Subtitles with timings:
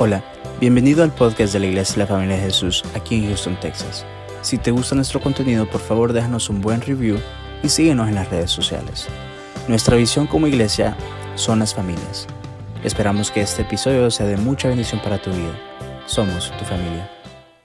[0.00, 0.22] Hola,
[0.60, 4.06] bienvenido al podcast de la Iglesia de la Familia de Jesús aquí en Houston, Texas.
[4.42, 7.18] Si te gusta nuestro contenido, por favor déjanos un buen review
[7.64, 9.08] y síguenos en las redes sociales.
[9.66, 10.96] Nuestra visión como iglesia
[11.34, 12.28] son las familias.
[12.84, 15.58] Esperamos que este episodio sea de mucha bendición para tu vida.
[16.06, 17.10] Somos tu familia.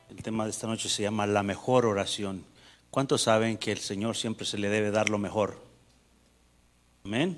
[0.09, 2.45] El tema de esta noche se llama la mejor oración.
[2.89, 5.61] ¿Cuántos saben que el Señor siempre se le debe dar lo mejor?
[7.05, 7.37] Amén.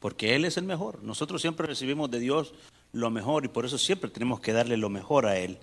[0.00, 1.04] Porque Él es el mejor.
[1.04, 2.52] Nosotros siempre recibimos de Dios
[2.98, 5.58] lo mejor y por eso siempre tenemos que darle lo mejor a Él.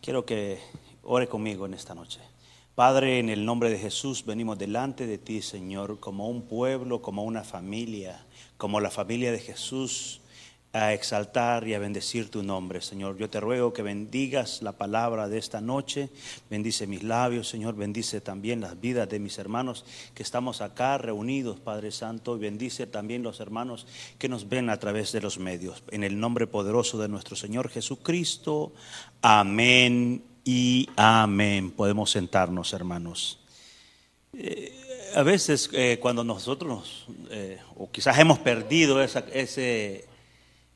[0.00, 0.58] Quiero que
[1.02, 2.20] ore conmigo en esta noche.
[2.74, 7.24] Padre, en el nombre de Jesús venimos delante de ti, Señor, como un pueblo, como
[7.24, 8.26] una familia,
[8.58, 10.20] como la familia de Jesús
[10.76, 13.16] a exaltar y a bendecir tu nombre, Señor.
[13.16, 16.10] Yo te ruego que bendigas la palabra de esta noche,
[16.50, 21.60] bendice mis labios, Señor, bendice también las vidas de mis hermanos que estamos acá reunidos,
[21.60, 23.86] Padre Santo, y bendice también los hermanos
[24.18, 25.82] que nos ven a través de los medios.
[25.90, 28.74] En el nombre poderoso de nuestro Señor Jesucristo,
[29.22, 31.70] amén y amén.
[31.70, 33.40] Podemos sentarnos, hermanos.
[34.34, 34.74] Eh,
[35.14, 40.04] a veces eh, cuando nosotros, eh, o quizás hemos perdido esa, ese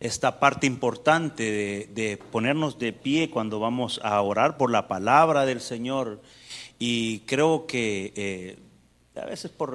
[0.01, 5.61] esta parte importante de, ponernos de pie cuando vamos a orar por la palabra del
[5.61, 6.23] Señor.
[6.79, 8.59] Y creo que eh,
[9.21, 9.75] a veces por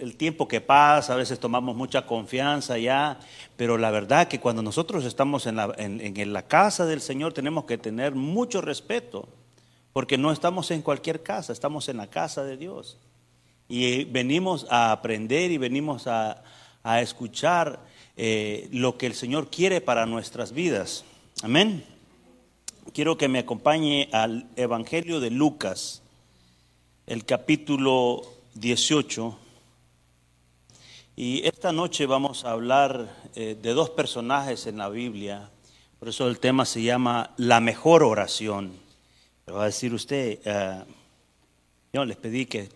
[0.00, 3.18] el, tiempo que pasa, a veces tomamos mucha confianza ya,
[3.56, 7.64] pero la verdad que cuando nosotros estamos en la, en la casa del Señor tenemos
[7.64, 9.28] que tener mucho respeto,
[9.92, 12.96] porque no estamos en cualquier casa, estamos en la casa de Dios.
[13.68, 16.42] Y venimos a aprender y venimos a,
[16.82, 17.80] a escuchar
[18.20, 21.04] eh, lo que el Señor quiere para nuestras vidas.
[21.42, 21.84] Amén.
[22.92, 26.02] Quiero que me acompañe al Evangelio de Lucas,
[27.06, 28.22] el capítulo
[28.54, 29.38] 18.
[31.14, 35.50] Y esta noche vamos a hablar eh, de dos personajes en la Biblia.
[36.00, 38.72] Por eso el tema se llama La mejor oración.
[39.48, 40.84] va a decir usted, uh,
[41.92, 42.68] yo les pedí que,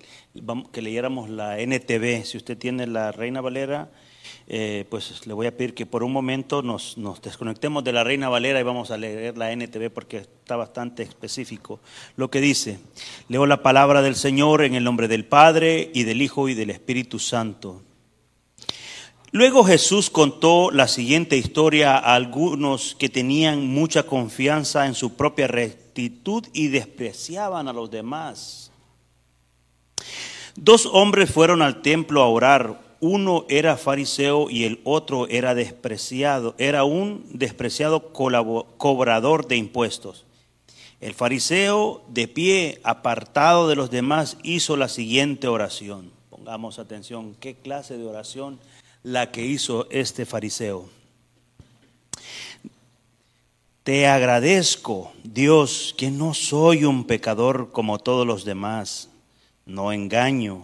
[0.70, 2.24] que leyéramos la NTV.
[2.24, 3.90] Si usted tiene la Reina Valera,
[4.46, 8.28] eh, pues le voy a pedir que por un momento nos, desconectemos de la Reina
[8.28, 11.80] Valera y vamos a leer la NTV porque está bastante específico.
[12.16, 12.78] Lo que dice,
[13.28, 16.70] leo la palabra del Señor en el nombre del Padre y del Hijo y del
[16.70, 17.82] Espíritu Santo.
[19.30, 25.46] Luego Jesús contó la siguiente historia a algunos que tenían mucha confianza en su propia
[25.46, 28.70] rectitud y despreciaban a los demás.
[30.54, 36.54] Dos hombres fueron al templo a orar uno era fariseo y el otro era despreciado,
[36.56, 40.24] era un despreciado cobrador de impuestos.
[41.00, 46.12] El fariseo, de pie, apartado de los demás, hizo la siguiente oración.
[46.30, 48.60] Pongamos atención, ¿qué clase de oración
[49.02, 50.88] la que hizo este fariseo?
[53.82, 59.08] Te agradezco, Dios, que no soy un pecador como todos los demás.
[59.66, 60.62] No engaño,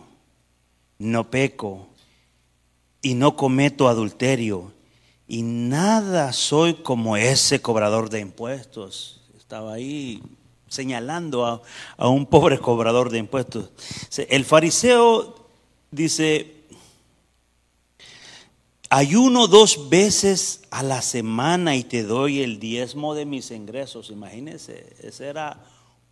[0.99, 1.89] no peco
[3.09, 4.71] y no cometo adulterio
[5.27, 9.23] y nada soy como ese cobrador de impuestos.
[9.39, 10.23] Estaba ahí
[10.69, 11.47] señalando
[11.97, 13.71] a, un pobre cobrador de impuestos.
[14.29, 15.49] El fariseo
[15.91, 16.55] dice,
[18.91, 24.11] ayuno dos veces a la semana y te doy el diezmo de mis ingresos.
[24.11, 25.65] Imagínense, ese era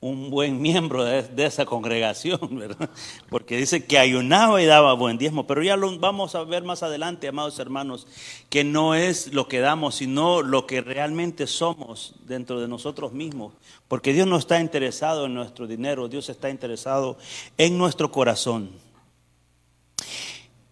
[0.09, 2.91] un buen miembro de, esa congregación, ¿verdad?
[3.29, 6.83] Porque dice que ayunaba y daba buen diezmo, pero ya lo vamos a ver más
[6.83, 8.07] adelante, amados hermanos,
[8.49, 13.53] que no es lo que damos, sino lo que realmente somos dentro de nosotros mismos,
[13.89, 17.19] porque Dios no está interesado en nuestro dinero, Dios está interesado
[17.59, 18.71] en nuestro corazón.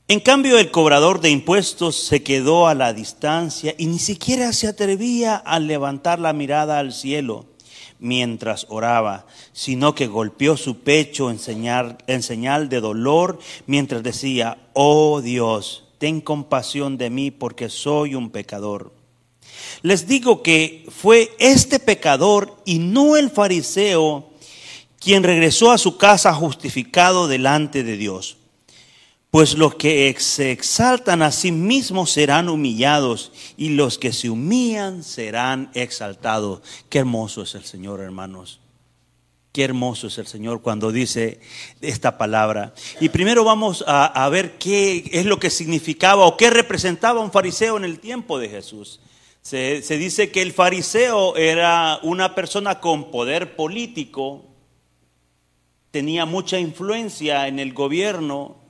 [0.07, 4.69] En cambio, el cobrador de impuestos se quedó a la distancia y ni siquiera se
[4.69, 7.54] atrevía a levantar la mirada al cielo
[8.05, 14.59] mientras oraba, sino que golpeó su pecho en señal, en señal de dolor mientras decía,
[14.75, 18.93] oh Dios, ten compasión de mí porque soy un pecador.
[19.83, 24.31] Les digo que fue este pecador y no el fariseo
[25.01, 28.37] quien regresó a su casa justificado delante de Dios.
[29.35, 35.03] Pues los que se exaltan a sí mismos serán humillados y los que se humillan
[35.03, 36.63] serán exaltados.
[36.89, 38.61] Qué hermoso es el Señor, hermanos.
[39.51, 41.41] Qué hermoso es el Señor cuando dice
[41.81, 42.75] esta palabra.
[43.01, 47.77] Y primero vamos a, ver qué es lo que significaba o qué representaba un fariseo
[47.77, 49.01] en el tiempo de Jesús.
[49.43, 54.45] Se, se dice que el fariseo era una persona con poder político,
[55.91, 58.63] tenía mucha influencia en el gobierno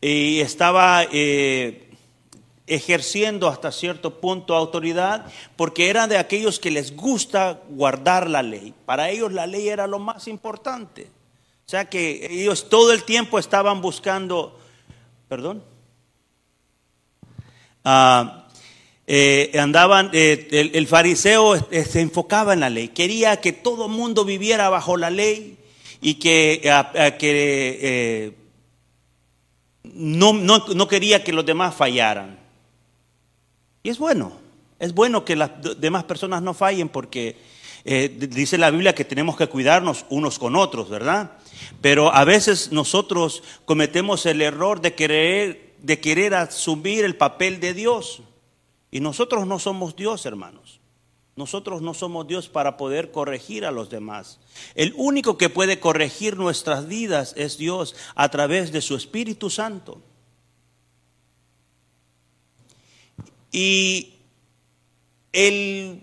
[0.00, 1.90] y estaba eh,
[2.66, 8.74] ejerciendo hasta cierto punto autoridad porque eran de aquellos que les gusta guardar la ley.
[8.84, 11.08] Para ellos la ley era lo más importante.
[11.66, 14.58] O sea que ellos todo el tiempo estaban buscando,
[15.28, 15.62] perdón,
[17.84, 18.46] ah,
[19.06, 24.68] eh, andaban, eh, el, fariseo se enfocaba en la ley, quería que todo mundo viviera
[24.68, 25.58] bajo la ley
[26.00, 26.62] y que
[29.94, 32.38] no, no quería que los demás fallaran.
[33.82, 34.32] Y es bueno,
[34.78, 35.50] es bueno que las
[35.80, 37.36] demás personas no fallen porque
[37.84, 41.32] dice la Biblia que tenemos que cuidarnos unos con otros, ¿verdad?
[41.80, 47.74] Pero a veces nosotros cometemos el error de querer, de querer asumir el papel de
[47.74, 48.22] Dios.
[48.90, 50.77] Y nosotros no somos Dios, hermanos.
[51.38, 54.40] Nosotros no somos Dios para poder corregir a los demás.
[54.74, 60.02] El único que puede corregir nuestras vidas es Dios a través de su Espíritu Santo.
[63.52, 64.14] Y
[65.32, 66.02] el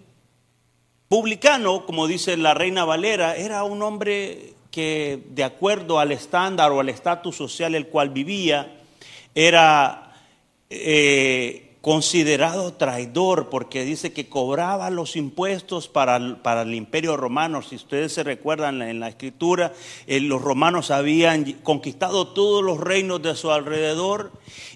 [1.09, 6.79] publicano, como dice la reina Valera, era un hombre que de acuerdo al estándar o
[6.79, 8.79] al estatus social el cual vivía,
[9.35, 10.15] era
[10.69, 17.61] eh, considerado traidor porque dice que cobraba los impuestos para, para, el imperio romano.
[17.61, 19.71] Si ustedes se recuerdan en la escritura,
[20.07, 24.31] eh, los romanos habían conquistado todos los reinos de su alrededor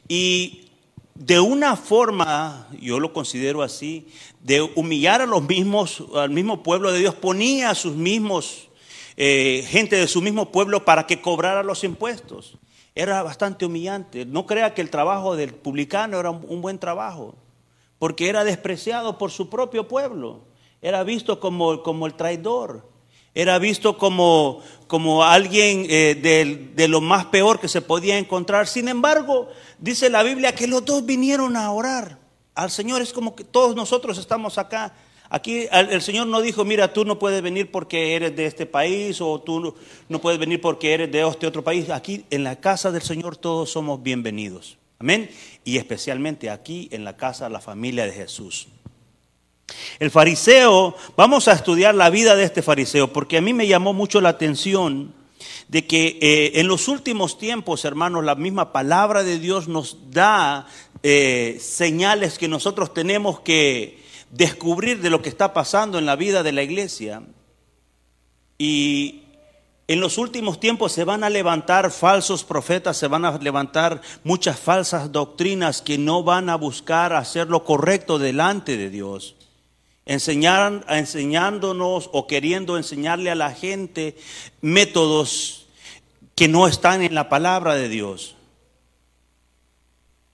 [0.08, 0.68] y
[1.16, 4.06] de una forma, yo lo considero así,
[4.44, 8.70] de humillar a los mismos, al mismo pueblo de Dios, ponía a sus mismos
[9.18, 12.60] eh, gente de su mismo pueblo para que cobrara los impuestos.
[12.96, 14.26] Era bastante humillante.
[14.26, 17.36] No crea que el trabajo del publicano era un buen trabajo,
[17.98, 20.42] porque era despreciado por su propio pueblo.
[20.82, 22.88] Era visto como, como el traidor.
[23.36, 28.68] Era visto como, como alguien eh, de, de lo más peor que se podía encontrar.
[28.68, 32.18] Sin embargo, dice la Biblia que los dos vinieron a orar
[32.56, 33.02] al Señor.
[33.02, 34.94] Es como que todos nosotros estamos acá
[35.32, 39.22] Aquí el Señor no dijo, mira, tú no puedes venir porque eres de este país
[39.22, 39.76] o tú
[40.08, 41.90] no puedes venir porque eres de este otro país.
[41.92, 44.80] Aquí en la casa del Señor todos somos bienvenidos.
[44.98, 45.30] Amén.
[45.64, 48.70] Y especialmente aquí en la casa de la familia de Jesús.
[50.00, 53.94] El fariseo, vamos a estudiar la vida de este fariseo porque a mí me llamó
[53.94, 55.14] mucho la atención
[55.68, 60.68] de que eh, en los últimos tiempos, hermanos, la misma palabra de Dios nos da
[61.04, 63.99] eh, señales que nosotros tenemos que
[64.32, 67.24] descubrir de lo que está pasando en la vida de la iglesia.
[68.58, 69.24] Y
[69.88, 74.60] en los últimos tiempos se van a levantar falsos profetas, se van a levantar muchas
[74.60, 79.36] falsas doctrinas que no van a buscar hacer lo correcto delante de Dios.
[80.06, 84.16] Enseñar, enseñándonos o queriendo enseñarle a la gente
[84.62, 85.68] métodos
[86.36, 88.36] que no están en la palabra de Dios.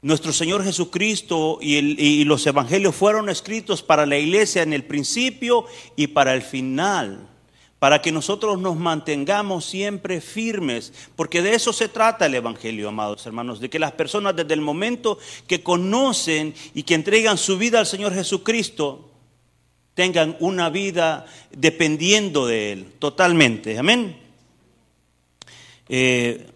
[0.02, 5.66] Nuestro Señor Jesucristo y, los evangelios fueron escritos para la iglesia en el principio
[5.96, 7.28] y para el final,
[7.80, 13.26] para que nosotros nos mantengamos siempre firmes, porque de eso se trata el evangelio, amados
[13.26, 17.80] hermanos, de que las personas desde el momento que conocen y que entregan su vida
[17.80, 19.10] al Señor Jesucristo,
[19.96, 23.80] tengan una vida dependiendo de Él, totalmente.
[23.80, 24.18] Amén.
[25.88, 26.48] Eh,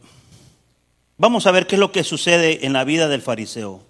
[1.20, 3.84] Vamos a ver qué es lo que sucede en la vida del fariseo.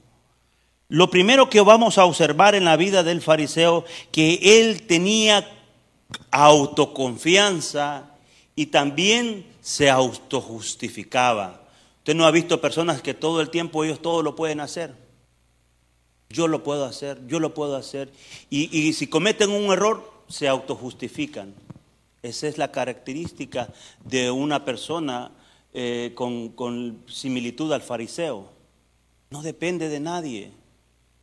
[0.87, 5.47] Lo primero que vamos a observar en la vida del fariseo, que él tenía
[6.31, 8.15] autoconfianza
[8.55, 11.67] y también se autojustificaba.
[11.99, 14.95] Usted no ha visto personas que todo el tiempo ellos todo lo pueden hacer.
[16.29, 18.11] Yo lo puedo hacer, yo lo puedo hacer.
[18.49, 21.53] Y, y si cometen un error, se autojustifican.
[22.23, 23.69] Esa es la característica
[24.03, 25.29] de una persona
[25.71, 28.49] eh, con, similitud al fariseo.
[29.29, 30.51] No depende de nadie.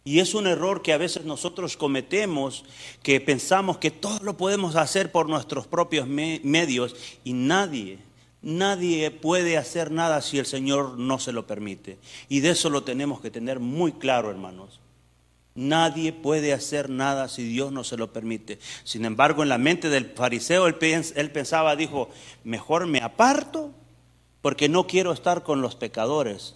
[0.04, 2.64] Y es un error que a veces nosotros cometemos,
[3.02, 7.98] que pensamos que todo lo podemos hacer por nuestros propios medios y nadie,
[8.40, 11.98] nadie puede hacer nada si el Señor no se lo permite.
[12.28, 14.78] Y de eso lo tenemos que tener muy claro, hermanos.
[15.56, 18.60] Nadie puede hacer nada si Dios no se lo permite.
[18.84, 22.10] Sin embargo, en la mente del fariseo, él, él pensaba, dijo,
[22.44, 23.74] mejor me aparto
[24.46, 26.54] porque no quiero estar con los pecadores.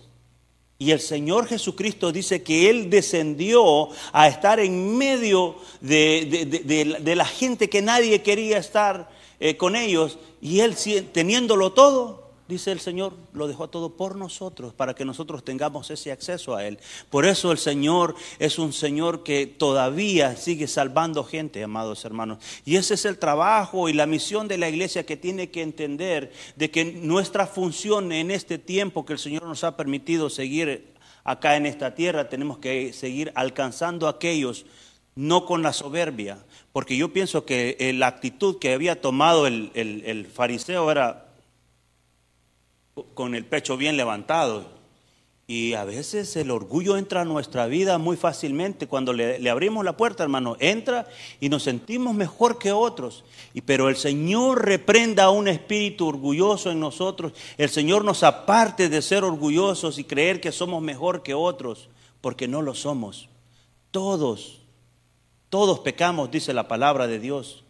[0.79, 7.69] Y el Señor Jesucristo dice que Él descendió a estar en medio de, la gente
[7.69, 10.21] que nadie quería estar eh, con ellos.
[10.41, 10.77] Y Él
[11.13, 16.13] teniéndolo todo, dice el Señor, lo dejó todo por nosotros, para que nosotros tengamos ese
[16.13, 16.79] acceso a Él.
[17.09, 22.39] Por eso el Señor es un Señor que todavía sigue salvando gente, amados hermanos.
[22.67, 26.33] Y ese es el trabajo y la misión de la iglesia que tiene que entender
[26.57, 30.93] de que nuestra función en este tiempo que el Señor nos ha permitido seguir
[31.25, 34.67] acá en esta tierra, tenemos que seguir alcanzando a aquellos,
[35.15, 36.39] no con la soberbia,
[36.73, 41.30] porque yo pienso que eh, la actitud que había tomado el, el fariseo era
[43.15, 44.81] con el pecho bien levantado,
[45.51, 48.87] y a veces el orgullo entra a nuestra vida muy fácilmente.
[48.87, 51.09] Cuando le, abrimos la puerta, hermano, entra
[51.41, 53.25] y nos sentimos mejor que otros.
[53.53, 57.33] Y, pero el Señor reprenda a un espíritu orgulloso en nosotros.
[57.59, 61.89] El Señor nos aparte de ser orgullosos y creer que somos mejor que otros,
[62.21, 63.29] porque no lo somos.
[63.91, 64.61] Todos,
[65.49, 67.65] todos pecamos, dice la palabra de Dios.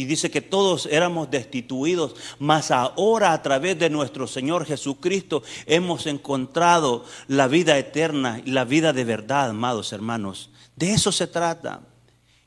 [0.00, 6.06] Y dice que todos éramos destituidos, mas ahora a través de nuestro Señor Jesucristo hemos
[6.06, 10.48] encontrado la vida eterna y la vida de verdad, amados hermanos.
[10.74, 11.82] De eso se trata.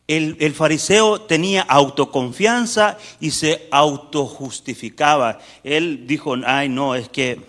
[0.07, 5.37] El, fariseo tenía autoconfianza y se autojustificaba.
[5.63, 7.39] Él dijo, ay no, es que,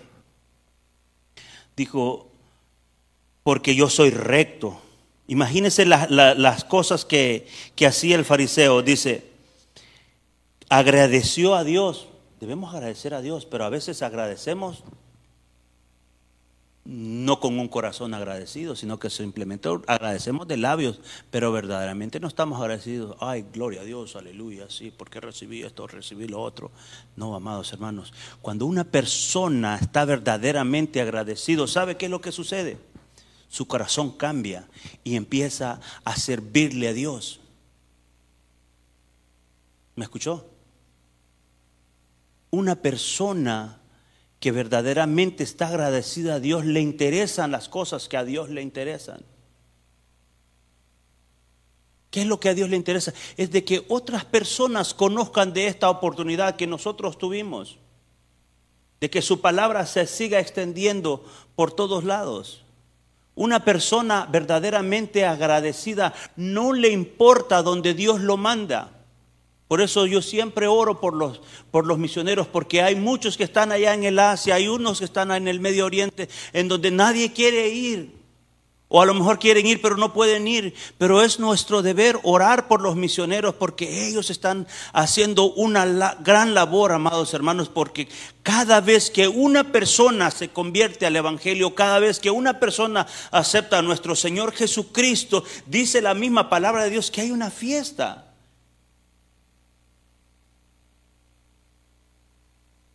[1.75, 2.31] dijo,
[3.41, 4.79] porque yo soy recto.
[5.25, 8.83] Imagínense las cosas que, que hacía el fariseo.
[8.83, 9.34] Dice,
[10.77, 12.07] agradeció a Dios.
[12.39, 14.83] Debemos agradecer a Dios, pero a veces agradecemos
[16.85, 20.99] no con un corazón agradecido, sino que simplemente agradecemos de labios,
[21.31, 23.17] pero verdaderamente no estamos agradecidos.
[23.19, 26.71] Ay, gloria a Dios, aleluya, sí, porque recibí esto, recibí lo otro.
[27.15, 32.77] No, amados hermanos, cuando una persona está verdaderamente agradecido, ¿sabe qué es lo que sucede?
[33.47, 34.67] Su corazón cambia
[35.03, 37.39] y empieza a servirle a Dios.
[39.95, 40.54] ¿Me escuchó?
[42.55, 43.79] Una persona
[44.39, 49.21] que verdaderamente está agradecida a Dios, le interesan las cosas que a Dios le interesan.
[52.11, 53.13] ¿Qué es lo que a Dios le interesa?
[53.35, 57.77] Es de que otras personas conozcan de esta oportunidad que nosotros tuvimos,
[59.01, 62.63] de que su palabra se siga extendiendo por todos lados.
[63.35, 68.94] Una persona verdaderamente agradecida no le importa donde Dios lo manda.
[69.67, 71.41] Por eso yo siempre oro por los,
[71.71, 75.05] por los misioneros, porque hay muchos que están allá en el Asia, hay unos que
[75.05, 78.25] están en el Medio Oriente, en donde nadie quiere ir.
[78.87, 80.75] O a lo mejor quieren ir, pero no pueden ir.
[80.99, 86.91] Pero es nuestro deber orar por los misioneros, porque ellos están haciendo una gran labor,
[86.91, 88.07] amados hermanos, porque
[88.43, 93.79] cada vez que una persona se convierte al Evangelio, cada vez que una persona acepta
[93.79, 98.24] a nuestro Señor Jesucristo, dice la misma palabra de Dios que hay una fiesta.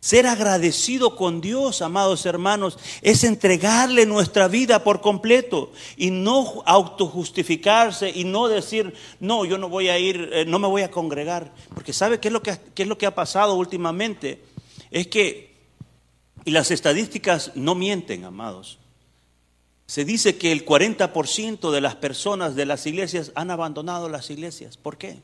[0.03, 8.09] Ser agradecido con Dios, amados hermanos, es entregarle nuestra vida por completo y no autojustificarse
[8.09, 11.53] y no decir, no, yo no voy a ir, eh, no me voy a congregar.
[11.75, 14.41] Porque ¿sabe qué es lo que, es lo que ha pasado últimamente?
[14.89, 15.53] Es que,
[16.45, 18.79] y las estadísticas no mienten, amados.
[19.85, 24.77] Se dice que el 40% de las personas de las iglesias han abandonado las iglesias.
[24.77, 25.19] ¿Por qué?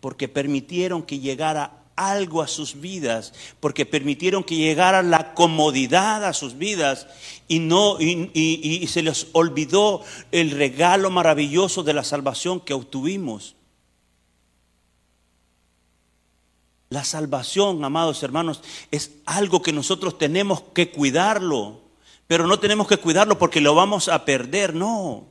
[0.00, 6.32] Porque permitieron que llegara algo a sus vidas, porque permitieron que llegara la comodidad a
[6.32, 7.06] sus vidas
[7.48, 13.56] y, no, y, se les olvidó el regalo maravilloso de la salvación que obtuvimos.
[16.90, 21.80] La salvación, amados hermanos, es algo que nosotros tenemos que cuidarlo,
[22.26, 25.26] pero no tenemos que cuidarlo porque lo vamos a perder, no.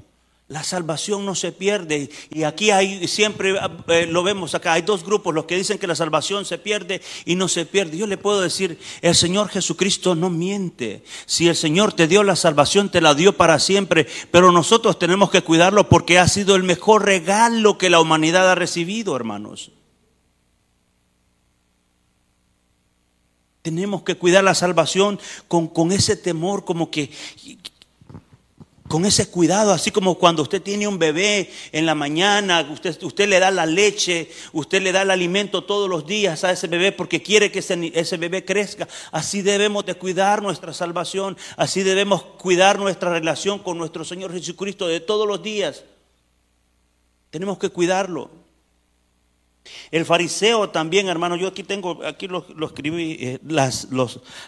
[0.50, 2.10] La salvación no se pierde.
[2.30, 3.56] Y aquí hay, siempre
[3.88, 7.02] eh, lo vemos acá, hay dos grupos, los que dicen que la salvación se pierde
[7.26, 7.98] y no se pierde.
[7.98, 11.04] Yo le puedo decir, el Señor Jesucristo no miente.
[11.26, 14.06] Si el Señor te dio la salvación, te la dio para siempre.
[14.32, 18.56] Pero nosotros tenemos que cuidarlo porque ha sido el mejor regalo que la humanidad ha
[18.56, 19.72] recibido, hermanos.
[23.62, 27.12] Tenemos que cuidar la salvación con, con ese temor, como que
[28.94, 33.28] con ese cuidado, así como cuando usted tiene un bebé en la mañana, usted, usted
[33.28, 36.92] le da la leche, usted le da el alimento todos los días a ese bebé
[36.92, 38.88] porque quiere que ese, ese bebé crezca.
[39.12, 44.88] Así debemos de cuidar nuestra salvación, así debemos cuidar nuestra relación con nuestro Señor Jesucristo
[44.88, 45.84] de todos los días.
[47.32, 48.43] Tenemos que cuidarlo.
[49.92, 53.88] El fariseo también, hermano, yo aquí tengo, aquí lo, escribí, eh, las,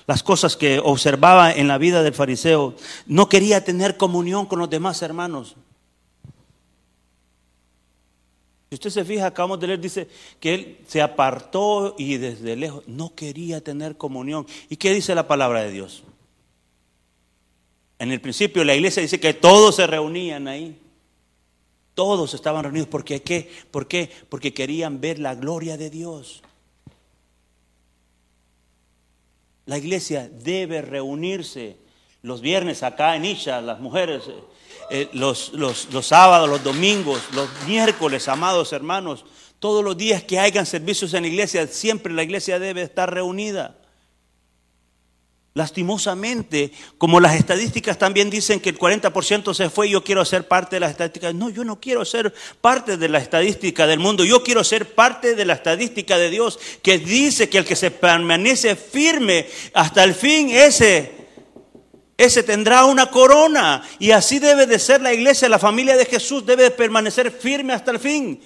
[0.07, 2.75] las cosas que observaba en la vida del fariseo.
[3.05, 5.55] No quería tener comunión con los demás hermanos.
[8.69, 10.07] Si usted se fija, acabamos de leer, dice
[10.39, 14.45] que él se apartó y desde lejos no quería tener comunión.
[14.69, 16.03] ¿Y qué dice la palabra de Dios?
[17.99, 20.77] En el principio la iglesia dice que todos se reunían ahí.
[21.95, 22.89] Todos estaban reunidos.
[22.89, 23.49] ¿Por qué?
[23.71, 24.11] ¿Por qué?
[24.29, 26.43] Porque querían ver la gloria de Dios.
[29.65, 31.77] La iglesia debe reunirse
[32.21, 34.33] los viernes acá en Isha, las mujeres, eh,
[34.91, 39.25] eh, los, los, los sábados, los domingos, los miércoles, amados hermanos,
[39.59, 43.77] todos los días que hayan servicios en la iglesia, siempre la iglesia debe estar reunida.
[45.57, 50.75] Lastimosamente, como las estadísticas también dicen que el 40% se fue, yo quiero ser parte
[50.75, 51.33] de las estadísticas.
[51.33, 55.33] No, yo no quiero ser parte de la estadística del mundo, yo quiero ser parte
[55.33, 60.13] de la estadística de Dios que dice que el que se permanece firme hasta el
[60.13, 61.13] fin, ese,
[62.17, 63.81] ese tendrá una corona.
[63.97, 67.71] Y así debe de ser la iglesia, la familia de Jesús debe de permanecer firme
[67.71, 68.41] hasta el fin.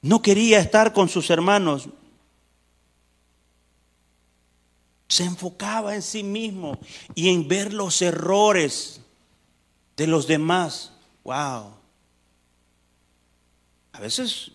[0.00, 1.90] No quería estar con sus hermanos.
[5.08, 6.78] Se enfocaba en sí mismo
[7.14, 9.00] y en ver los errores
[9.96, 10.92] de los demás.
[11.24, 11.72] Wow.
[13.92, 14.52] A veces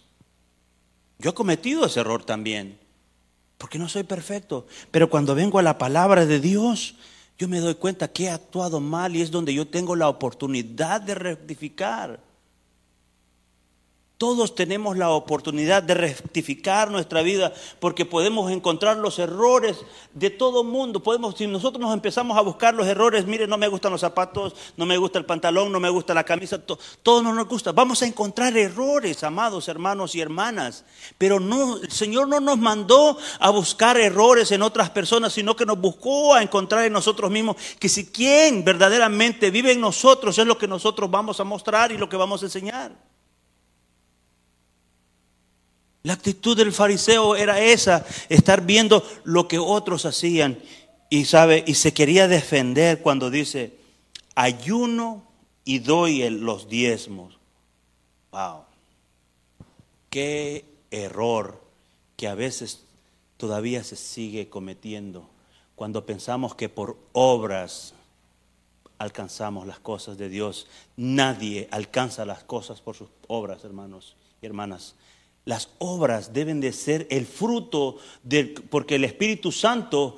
[1.19, 2.77] yo he cometido ese error también,
[3.57, 4.67] porque no soy perfecto.
[4.91, 6.95] Pero cuando vengo a la palabra de Dios,
[7.37, 11.01] yo me doy cuenta que he actuado mal y es donde yo tengo la oportunidad
[11.01, 12.19] de rectificar.
[14.23, 17.51] Todos tenemos la oportunidad de rectificar nuestra vida
[17.81, 19.75] porque podemos encontrar los errores
[20.13, 21.03] de todo mundo.
[21.03, 24.55] Podemos, si nosotros nos empezamos a buscar los errores, mire, no me gustan los zapatos,
[24.77, 27.73] no me gusta el pantalón, no me gusta la camisa, todo no nos gusta.
[27.73, 30.85] Vamos a encontrar errores, amados hermanos y hermanas.
[31.17, 35.65] Pero no, el Señor no nos mandó a buscar errores en otras personas, sino que
[35.65, 40.47] nos buscó a encontrar en nosotros mismos que si quien verdaderamente vive en nosotros es
[40.47, 43.12] lo que nosotros vamos a mostrar y lo que vamos a enseñar.
[46.03, 50.59] La actitud del fariseo era esa, estar viendo lo que otros hacían
[51.09, 53.77] y sabe y se quería defender cuando dice
[54.35, 55.23] ayuno
[55.63, 57.39] y doy los diezmos.
[58.31, 58.63] Wow.
[60.09, 61.61] Qué error
[62.17, 62.83] que a veces
[63.37, 65.29] todavía se sigue cometiendo
[65.75, 67.93] cuando pensamos que por obras
[68.97, 70.67] alcanzamos las cosas de Dios.
[70.97, 74.95] Nadie alcanza las cosas por sus obras, hermanos y hermanas.
[75.45, 80.17] Las obras deben de ser el fruto, del, porque el Espíritu Santo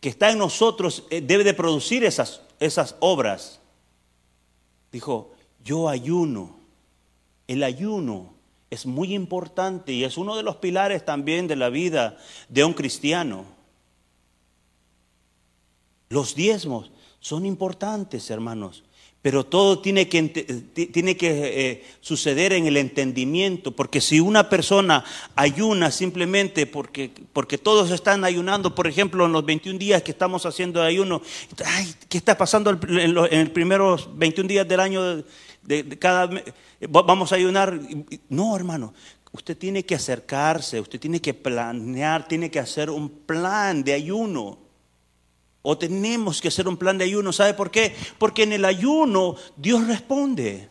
[0.00, 3.60] que está en nosotros eh, debe de producir esas, esas obras.
[4.92, 5.32] Dijo,
[5.64, 6.56] yo ayuno.
[7.46, 8.34] El ayuno
[8.70, 12.18] es muy importante y es uno de los pilares también de la vida
[12.48, 13.44] de un cristiano.
[16.10, 16.90] Los diezmos
[17.20, 18.84] son importantes, hermanos.
[19.28, 21.28] Pero todo tiene que, tiene que
[21.70, 25.04] eh, suceder en el entendimiento, porque si una persona
[25.36, 30.46] ayuna simplemente porque, porque todos están ayunando, por ejemplo, en los 21 días que estamos
[30.46, 31.20] haciendo ayuno,
[31.62, 35.16] ay, ¿qué está pasando en los, primeros 21 días del año
[35.62, 36.30] de, de cada
[36.88, 37.78] Vamos a ayunar.
[38.30, 38.94] No, hermano,
[39.32, 44.67] usted tiene que acercarse, usted tiene que planear, tiene que hacer un plan de ayuno.
[45.70, 47.30] O tenemos que hacer un plan de ayuno.
[47.30, 47.94] ¿Sabe por qué?
[48.16, 50.70] Porque en el ayuno Dios responde.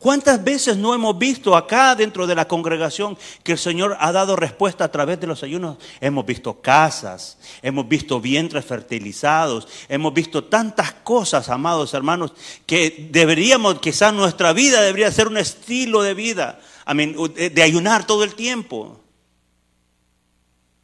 [0.00, 4.34] ¿Cuántas veces no hemos visto acá dentro de la congregación que el Señor ha dado
[4.34, 5.76] respuesta a través de los ayunos?
[6.00, 12.32] Hemos visto casas, hemos visto vientres fertilizados, hemos visto tantas cosas, amados hermanos,
[12.66, 18.34] que deberíamos, quizás nuestra vida debería ser un estilo de vida, de ayunar todo el
[18.34, 19.00] tiempo.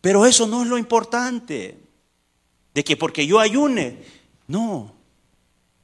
[0.00, 1.87] Pero eso no es lo importante
[2.78, 3.96] de que porque yo ayune,
[4.46, 4.94] no,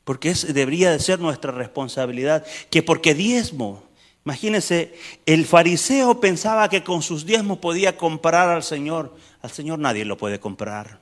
[0.05, 3.83] porque debería de ser nuestra responsabilidad, que porque diezmo,
[4.25, 4.95] imagínense,
[5.27, 10.17] el fariseo pensaba que con sus diezmos podía comprar al Señor, al Señor nadie lo
[10.17, 11.01] puede comprar.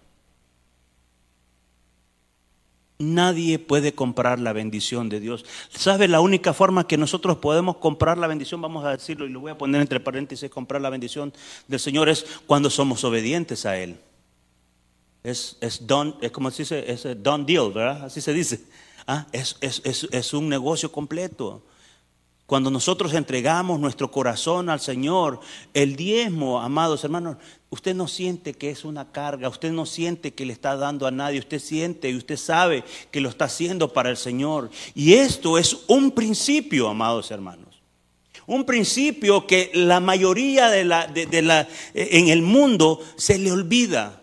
[2.99, 5.45] Nadie puede comprar la bendición de Dios.
[5.69, 8.63] ¿Sabe la única forma que nosotros podemos comprar la bendición?
[8.63, 11.35] Vamos a decirlo y lo voy a poner entre paréntesis, comprar la bendición
[11.69, 13.99] del Señor es cuando somos obedientes a Él.
[15.23, 18.07] Es, es, don, es como se dice, es don deal, ¿verdad?
[18.07, 18.65] Así se dice.
[19.07, 21.63] Ah, es, es, es un negocio completo.
[22.47, 25.41] Cuando nosotros entregamos nuestro corazón al Señor,
[25.73, 27.39] el diezmo, amados hermanos,
[27.71, 31.11] usted no siente que es una carga, usted no siente que le está dando a
[31.11, 34.71] nadie, usted siente y usted sabe que lo está haciendo para el Señor.
[34.95, 37.81] Y esto es un principio, amados hermanos.
[38.47, 44.22] Un principio que la mayoría de la, de la, en el mundo se le olvida.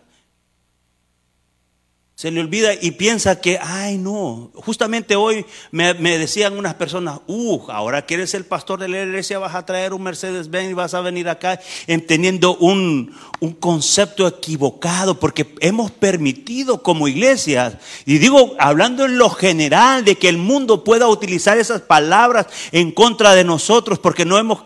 [2.19, 7.71] Se le olvida y piensa que, ay no, justamente hoy me, decían unas personas, uh,
[7.71, 10.73] ahora que eres el pastor de la iglesia vas a traer un Mercedes Benz y
[10.73, 11.61] vas a venir acá
[12.07, 19.29] teniendo un, un concepto equivocado, porque hemos permitido como iglesia, y digo, hablando en lo
[19.29, 24.37] general, de que el mundo pueda utilizar esas palabras en contra de nosotros, porque no
[24.37, 24.63] hemos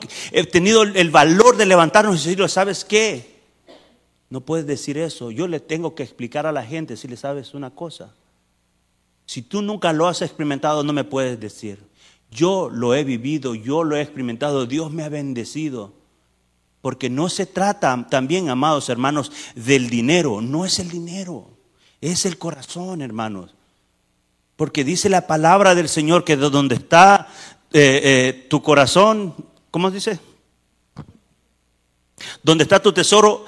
[0.52, 3.33] tenido el valor de levantarnos y decirlo, ¿sabes qué?
[4.34, 5.30] No puedes decir eso.
[5.30, 8.16] Yo le tengo que explicar a la gente si le sabes una cosa.
[9.28, 11.78] Si tú nunca lo has experimentado, no me puedes decir.
[12.32, 15.94] Yo lo he vivido, yo lo he experimentado, Dios me ha bendecido.
[16.82, 21.52] Porque no se trata también, amados hermanos, del dinero, no es el dinero,
[22.02, 23.54] es el corazón, hermanos.
[24.56, 27.28] Porque dice la palabra del Señor que de donde está
[27.72, 29.36] eh, eh, tu corazón,
[29.70, 30.20] ¿cómo dice?
[32.42, 33.46] Donde está tu tesoro,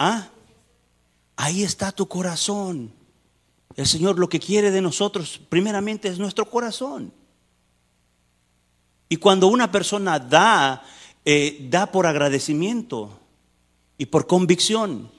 [0.00, 0.28] ah,
[1.36, 2.92] ahí está tu corazón.
[3.76, 7.12] El Señor lo que quiere de nosotros primeramente es nuestro corazón.
[9.08, 10.82] Y cuando una persona da,
[11.24, 13.20] eh, da por agradecimiento
[13.98, 15.10] y por convicción.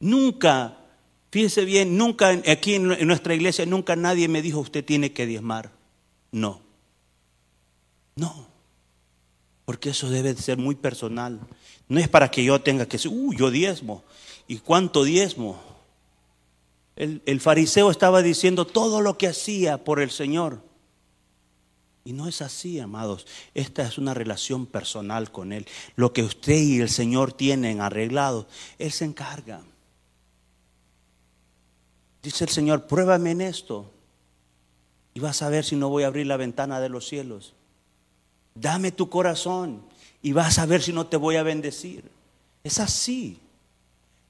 [0.00, 0.78] Nunca,
[1.30, 5.72] fíjese bien, nunca aquí en nuestra iglesia, nunca nadie me dijo usted tiene que diezmar.
[6.30, 6.60] No.
[8.16, 8.46] No.
[9.64, 11.40] Porque eso debe de ser muy personal.
[11.88, 14.04] No es para que yo tenga que decir, uh, yo diezmo.
[14.46, 15.68] ¿Y cuánto diezmo?
[16.98, 20.60] el, fariseo estaba diciendo todo lo que hacía por el Señor.
[22.04, 23.26] Y no es así, amados.
[23.54, 25.66] Esta es una relación personal con Él.
[25.94, 28.48] Lo que usted y el Señor tienen arreglado,
[28.78, 29.60] Él se encarga.
[32.22, 33.92] Dice el Señor, pruébame en esto.
[35.14, 37.54] Y vas a ver si no voy a abrir la ventana de los cielos.
[38.54, 39.84] Dame tu corazón
[40.22, 42.10] y vas a ver si no te voy a bendecir.
[42.64, 43.38] Es así.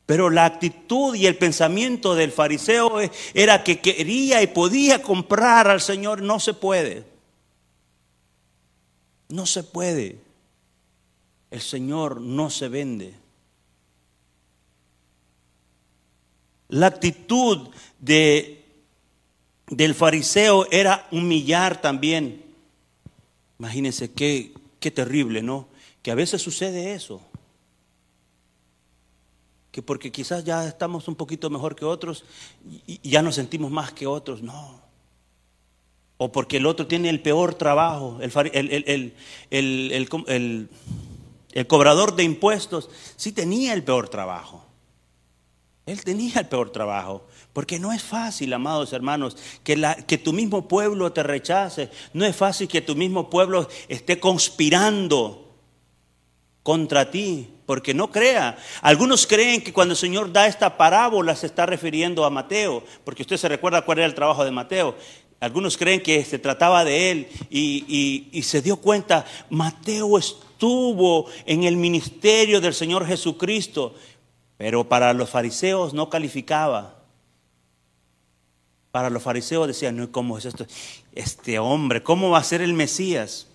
[0.07, 2.93] Pero la actitud y el pensamiento del fariseo
[3.35, 6.23] era que quería y podía comprar al Señor.
[6.23, 7.05] No se puede.
[9.29, 10.19] No se puede.
[11.51, 13.15] El Señor no se vende.
[16.69, 18.65] La actitud de,
[19.69, 22.45] del fariseo era humillar también.
[23.59, 25.69] Imagínense qué, qué terrible, ¿no?
[26.09, 27.21] Que a veces sucede eso
[29.71, 32.25] que porque quizás ya estamos un poquito mejor que otros
[32.87, 34.81] y ya nos sentimos más que otros, no.
[36.17, 39.13] O porque el otro tiene el peor trabajo, el,
[39.51, 40.71] el,
[41.67, 44.65] cobrador de impuestos sí tenía el peor trabajo.
[45.85, 47.27] Él tenía el peor trabajo.
[47.53, 51.91] Porque no es fácil, amados hermanos, que, la, que tu mismo pueblo te rechace.
[52.15, 55.45] No es fácil que tu mismo pueblo esté conspirando
[56.69, 58.59] contra ti, porque no crea.
[58.83, 63.23] Algunos creen que cuando el Señor da esta parábola se está refiriendo a Mateo, porque
[63.23, 64.95] usted se recuerda cuál era el trabajo de Mateo.
[65.41, 71.65] Algunos creen que se trataba de él y, y se dio cuenta, Mateo estuvo en
[71.65, 73.95] el ministerio del Señor Jesucristo,
[74.59, 77.03] pero para los fariseos no calificaba.
[78.91, 80.67] Para los fariseos decían, no, ¿cómo es esto?
[81.15, 83.48] Este hombre, ¿cómo va a ser el Mesías?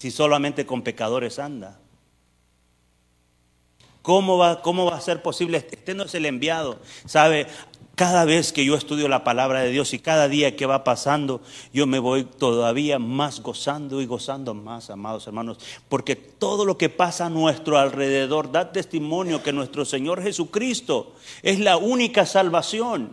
[0.00, 1.78] Si solamente con pecadores anda?
[4.00, 5.58] ¿Cómo va, ¿Cómo va a ser posible?
[5.58, 6.78] Este no es el enviado.
[7.04, 7.46] ¿Sabe?
[7.96, 11.42] Cada vez que yo estudio la palabra de Dios y cada día que va pasando,
[11.74, 15.58] yo me voy todavía más gozando y gozando más, amados hermanos,
[15.90, 21.60] porque todo lo que pasa a nuestro alrededor da testimonio que nuestro Señor Jesucristo es
[21.60, 23.12] la única salvación.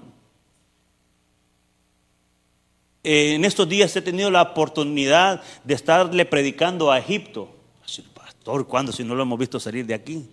[3.10, 7.50] Eh, en estos días he tenido la oportunidad de estarle predicando a Egipto.
[8.14, 10.28] Pastor, ¿cuándo si no lo hemos visto salir de aquí?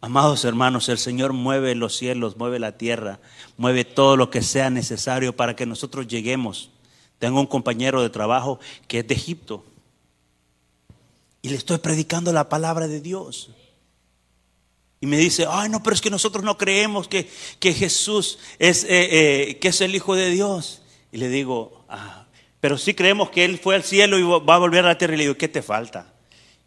[0.00, 3.20] Amados hermanos, el Señor mueve los cielos, mueve la tierra,
[3.56, 6.70] mueve todo lo que sea necesario para que nosotros lleguemos.
[7.20, 9.64] Tengo un compañero de trabajo que es de Egipto
[11.40, 13.50] y le estoy predicando la palabra de Dios.
[15.00, 17.28] Y me dice, ay no, pero es que nosotros no creemos que,
[17.60, 18.88] Jesús es, eh,
[19.50, 20.80] eh, que es el Hijo de Dios.
[21.14, 22.24] Y le digo, ah,
[22.58, 25.14] pero sí creemos que Él fue al cielo y va a volver a la tierra.
[25.14, 26.12] Y le digo, ¿qué te falta?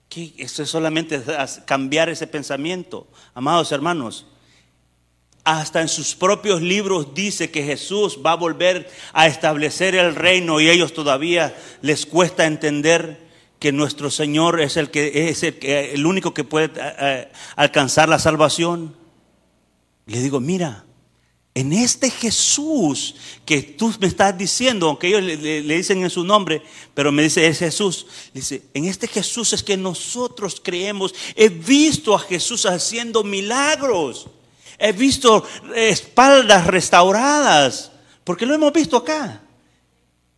[0.08, 0.34] ¿Qué?
[0.38, 1.22] Eso es solamente
[1.66, 3.10] cambiar ese pensamiento.
[3.34, 4.26] Amados hermanos,
[5.44, 10.62] hasta en sus propios libros dice que Jesús va a volver a establecer el reino
[10.62, 13.28] y ellos todavía les cuesta entender
[13.60, 18.18] que nuestro Señor es el que es el, único que puede eh, eh, alcanzar la
[18.18, 18.96] salvación.
[20.06, 20.86] Le digo, mira,
[21.58, 26.62] en este Jesús que tú me estás diciendo, aunque ellos le, dicen en su nombre,
[26.94, 31.16] pero me dice es Jesús, dice, en este Jesús es que nosotros creemos.
[31.36, 34.28] He visto a Jesús haciendo milagros.
[34.78, 35.44] He visto
[35.76, 37.92] espaldas restauradas,
[38.24, 39.42] porque lo hemos visto acá.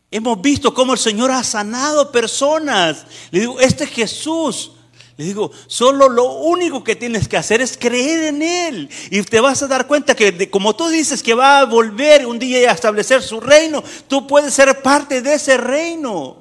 [0.10, 3.06] Hemos visto cómo el Señor ha sanado personas.
[3.32, 4.72] Le digo, este Jesús
[5.20, 8.90] le digo, solo lo único que tienes que hacer es creer en Él.
[9.12, 12.40] Y te vas a dar cuenta que como tú dices que va a volver un
[12.40, 16.38] día a establecer su reino, tú puedes ser parte de ese reino.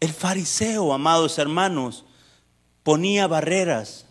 [0.00, 2.04] El fariseo, amados hermanos,
[2.82, 4.05] ponía barreras.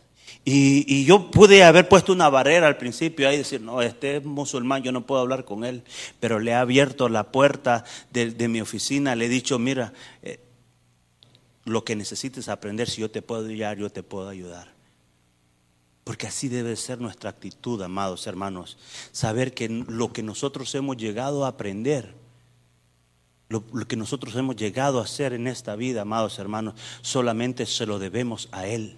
[0.48, 4.26] Y, yo pude haber puesto una barrera al principio ahí y decir, no, este es
[4.26, 5.84] musulmán, yo no puedo hablar con él.
[6.20, 10.40] Pero le he abierto la puerta de, mi oficina, le he dicho, mira, eh,
[11.64, 14.72] lo que necesites aprender, si yo te puedo ayudar, yo te puedo ayudar.
[16.04, 18.78] Porque así debe ser nuestra actitud, amados hermanos.
[19.12, 22.14] Saber que lo que nosotros hemos llegado a aprender,
[23.50, 27.98] lo, que nosotros hemos llegado a hacer en esta vida, amados hermanos, solamente se lo
[27.98, 28.98] debemos a Él.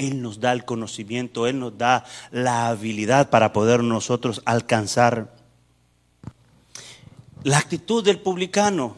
[0.00, 5.34] Él nos da el conocimiento, Él nos da la habilidad para poder nosotros alcanzar.
[7.42, 8.96] La actitud del publicano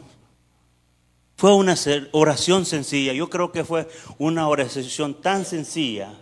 [1.35, 1.75] fue una
[2.13, 3.11] oración sencilla.
[3.11, 6.13] Yo creo que fue una oración tan sencilla,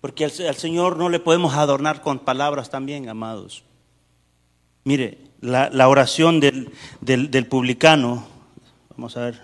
[0.00, 3.64] porque al, Señor no le podemos adornar con palabras también, amados.
[4.84, 8.26] Mire, la, oración del, del publicano,
[8.90, 9.40] vamos a ver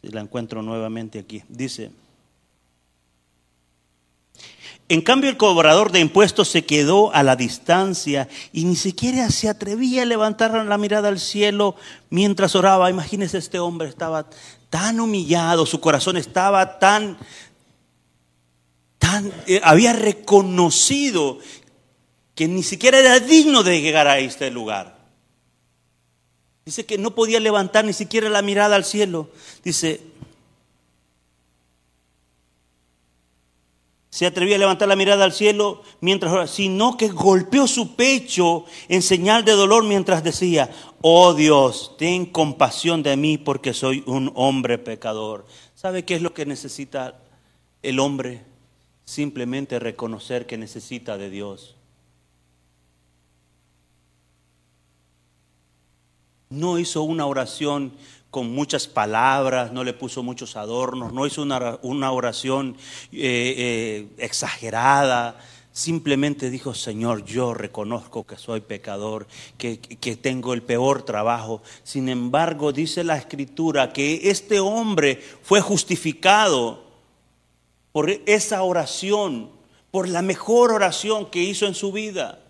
[0.00, 1.90] si la encuentro nuevamente aquí, dice,
[4.92, 9.48] en cambio, el cobrador de impuestos se quedó a la distancia y ni siquiera se
[9.48, 11.76] atrevía a levantar la mirada al cielo
[12.10, 12.90] mientras oraba.
[12.90, 14.28] Imagínese, este hombre estaba
[14.68, 17.16] tan humillado, su corazón estaba tan,
[18.98, 21.38] tan, eh, había reconocido
[22.34, 24.98] que ni siquiera era digno de llegar a este lugar.
[26.66, 29.30] Dice que no podía levantar ni siquiera la mirada al cielo.
[29.64, 30.02] Dice,
[34.12, 39.00] se atrevía a levantar la mirada al cielo mientras sino que golpeó su pecho en
[39.00, 40.70] señal de dolor mientras decía,
[41.00, 45.46] oh Dios, ten compasión de mí porque soy un hombre pecador.
[45.74, 47.22] ¿Sabe qué es lo que necesita
[47.82, 48.44] el hombre?
[49.06, 51.74] Simplemente reconocer que necesita de Dios.
[56.50, 57.94] No hizo una oración
[58.32, 62.78] con muchas palabras, no le puso muchos adornos, no hizo una, oración
[63.12, 63.18] eh,
[63.58, 65.38] eh, exagerada,
[65.70, 69.26] simplemente dijo, Señor, yo reconozco que soy pecador,
[69.58, 71.60] que, que tengo el peor trabajo.
[71.84, 76.84] Sin embargo, dice la escritura que este hombre fue justificado
[77.92, 79.50] por esa oración,
[79.90, 82.40] por la mejor oración que hizo en su vida,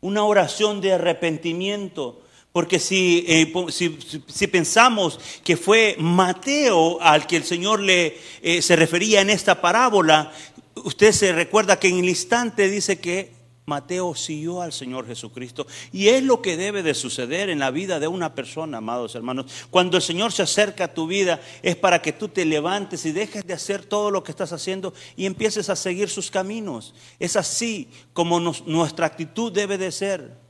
[0.00, 7.44] una oración de arrepentimiento porque eh, si, si, pensamos que fue Mateo al que el
[7.44, 10.32] Señor le, eh, se refería en esta parábola,
[10.74, 15.66] usted se recuerda que en el instante dice que Mateo siguió al Señor Jesucristo.
[15.92, 19.46] Y es lo que debe de suceder en la vida de una persona, amados hermanos.
[19.70, 23.12] Cuando el Señor se acerca a tu vida es para que tú te levantes y
[23.12, 26.94] dejes de hacer todo lo que estás haciendo y empieces a seguir sus caminos.
[27.18, 30.47] Es así como nuestra actitud debe de ser.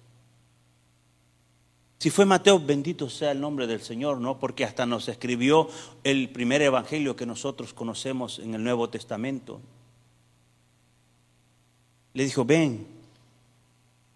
[1.98, 4.38] Si fue Mateo, bendito sea el nombre del Señor, ¿no?
[4.38, 5.68] Porque hasta nos escribió
[6.04, 9.60] el primer evangelio que nosotros conocemos en el Nuevo Testamento.
[12.14, 12.86] Le dijo, ven,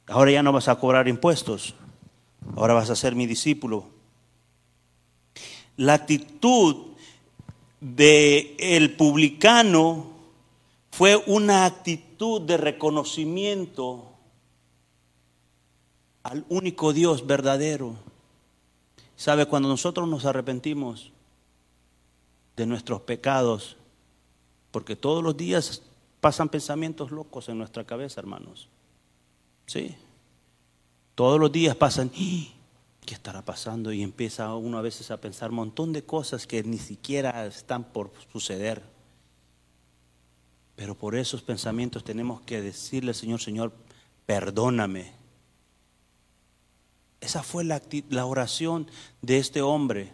[0.06, 1.74] ahora ya no vas a cobrar impuestos,
[2.54, 3.86] ahora vas a ser mi discípulo.
[5.76, 6.92] La actitud
[7.80, 10.06] de el publicano
[10.92, 14.11] fue una actitud de reconocimiento
[16.22, 17.94] al único Dios verdadero.
[19.16, 19.46] ¿Sabe?
[19.46, 21.12] Cuando nosotros nos arrepentimos
[22.56, 23.76] de nuestros pecados,
[24.70, 25.82] porque todos los días
[26.20, 28.68] pasan pensamientos locos en nuestra cabeza, hermanos.
[29.66, 29.94] ¿Sí?
[31.14, 33.92] Todos los días pasan, ¿qué estará pasando?
[33.92, 37.84] Y empieza uno a veces a pensar un montón de cosas que ni siquiera están
[37.84, 38.82] por suceder.
[40.74, 43.72] Pero por esos pensamientos tenemos que decirle al Señor, Señor,
[44.26, 45.21] perdóname
[47.22, 47.80] esa fue la,
[48.26, 48.88] oración
[49.22, 50.10] de este hombre.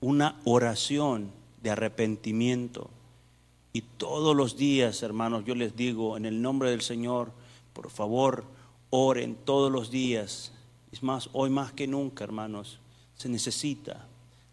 [0.00, 1.32] Una oración
[1.62, 2.90] de arrepentimiento.
[3.72, 7.32] Y todos los días, hermanos, yo les digo, en el nombre del Señor,
[7.72, 8.44] por favor,
[8.90, 10.52] oren todos los días.
[10.92, 12.78] Es más, hoy más que nunca, hermanos,
[13.16, 14.07] se necesita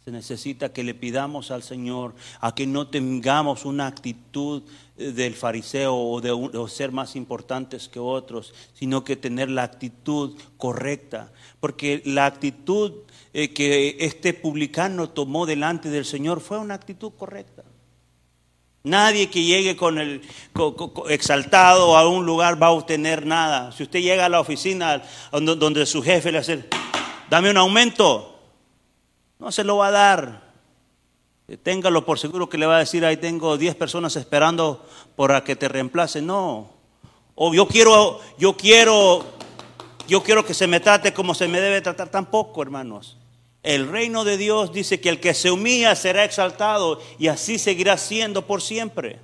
[0.05, 4.61] se necesita que le pidamos al Señor a que no tengamos una actitud
[4.99, 6.31] eh, del fariseo o de,
[6.69, 11.31] ser más importantes que otros, sino que tener la actitud correcta.
[11.59, 12.91] Porque la actitud
[13.33, 17.63] eh, que este publicano tomó delante del Señor fue una actitud correcta.
[18.83, 20.21] Nadie que llegue con el
[21.09, 23.71] exaltado a un lugar va a obtener nada.
[23.71, 26.63] Si usted llega a la oficina donde, donde su jefe le hace,
[27.27, 28.34] dame un aumento,
[29.39, 30.45] no se lo va a dar.
[31.61, 34.83] Téngalo por seguro que le va a decir, ahí tengo 10 personas esperando
[35.15, 36.21] para que te reemplace.
[36.21, 36.69] No.
[37.35, 39.25] O yo quiero, yo quiero,
[40.07, 42.09] yo quiero que se me trate como se me debe tratar.
[42.09, 43.17] Tampoco, hermanos.
[43.61, 47.97] El reino de Dios dice que el que se humilla será exaltado y así seguirá
[47.97, 49.19] siendo por siempre.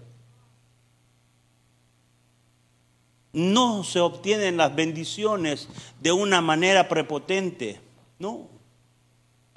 [3.34, 5.69] No se obtienen las bendiciones
[6.02, 7.80] de una manera prepotente,
[8.19, 8.50] no.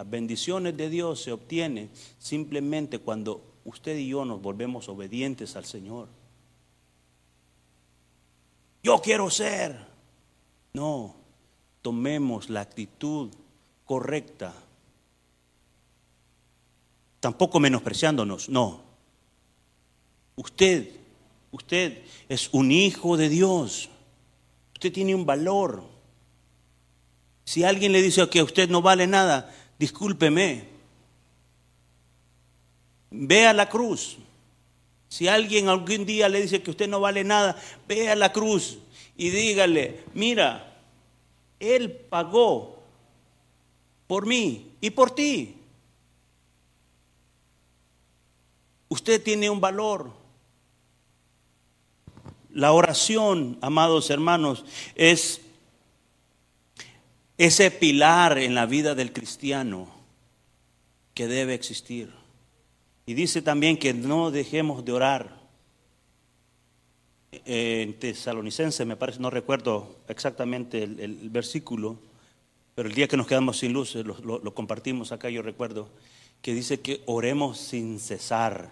[0.08, 6.08] Bendiciones de Dios se obtienen simplemente cuando usted y yo nos volvemos obedientes al Señor.
[8.82, 9.78] Yo quiero ser.
[10.74, 11.14] No,
[11.80, 13.30] tomemos la actitud
[13.84, 14.52] correcta.
[17.20, 18.82] Tampoco menospreciándonos, no.
[20.36, 20.90] Usted,
[21.52, 23.88] usted es un hijo de Dios.
[24.74, 25.82] Usted tiene un valor.
[27.44, 30.68] Si alguien le dice que usted no vale nada, discúlpeme.
[33.10, 34.18] Vea la cruz.
[35.08, 37.56] Si alguien algún día le dice que usted no vale nada,
[37.86, 38.78] vea la cruz
[39.16, 40.76] y dígale, mira,
[41.60, 42.82] Él pagó
[44.06, 45.56] por mí y por ti.
[48.88, 50.12] Usted tiene un valor.
[52.50, 55.40] La oración, amados hermanos, es
[57.36, 59.88] ese pilar en la vida del cristiano
[61.14, 62.12] que debe existir.
[63.06, 65.44] Y dice también que no dejemos de orar.
[67.44, 71.98] En Tesalonicense, me parece, no recuerdo exactamente el, versículo,
[72.74, 75.90] pero el día que nos quedamos sin luz, lo, lo compartimos acá, yo recuerdo,
[76.40, 78.70] que dice que oremos sin cesar.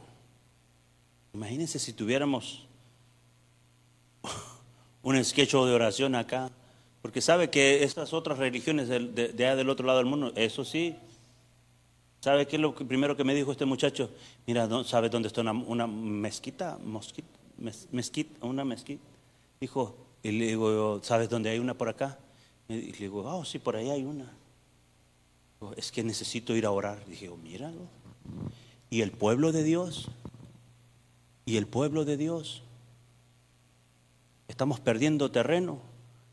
[1.34, 2.66] Imagínense si tuviéramos
[5.02, 6.52] un esquecho de oración acá,
[7.02, 10.94] porque sabe que estas otras religiones de, allá del otro lado del mundo, eso sí,
[12.20, 14.08] ¿sabe qué es lo primero que me dijo este muchacho?
[14.46, 16.78] Mira, ¿sabe dónde está una, mezquita?
[17.90, 18.46] mezquita?
[18.46, 19.02] ¿Una mezquita?
[19.60, 22.18] Dijo, y le digo, ¿sabes dónde hay una por acá?
[22.68, 24.32] Y le digo, oh, sí, por ahí hay una.
[25.76, 27.04] Es que necesito ir a orar.
[27.06, 27.88] Dije, oh, míralo.
[28.90, 30.08] Y el pueblo de Dios,
[31.44, 32.62] y el pueblo de Dios,
[34.46, 35.91] estamos perdiendo terreno.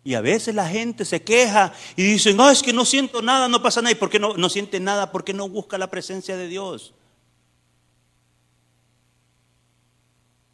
[0.10, 3.48] Y a veces la gente se queja y dice, no, es que no siento nada,
[3.48, 3.92] no pasa nada.
[3.92, 5.12] ¿Y por qué no, no siente nada?
[5.12, 6.96] Porque no busca la presencia de Dios.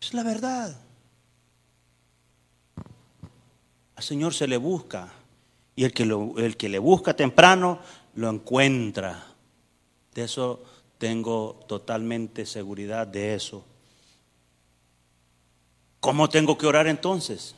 [0.01, 0.77] Es la verdad.
[3.95, 5.07] Al Señor se le busca.
[5.73, 7.79] Y el que, el que le busca temprano,
[8.15, 9.25] lo encuentra.
[10.13, 10.65] De eso
[10.97, 13.63] tengo totalmente seguridad de eso.
[16.01, 17.55] ¿Cómo tengo que orar entonces?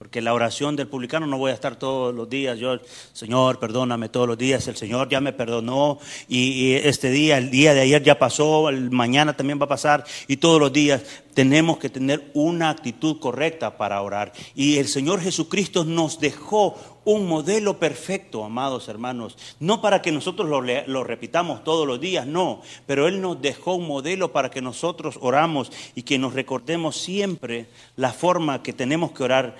[0.00, 2.58] Porque la oración del publicano no voy a estar todos los días.
[2.58, 2.78] Yo,
[3.12, 4.66] Señor, perdóname todos los días.
[4.66, 5.98] El Señor ya me perdonó.
[6.26, 8.70] Y, este día, el día de ayer ya pasó.
[8.70, 10.04] El mañana también va a pasar.
[10.26, 11.02] Y todos los días
[11.34, 14.32] tenemos que tener una actitud correcta para orar.
[14.54, 19.36] Y el Señor Jesucristo nos dejó un modelo perfecto, amados hermanos.
[19.58, 22.62] No para que nosotros lo, repitamos todos los días, no.
[22.86, 27.68] Pero Él nos dejó un modelo para que nosotros oramos y que nos recordemos siempre
[27.96, 29.56] la forma que tenemos que orar.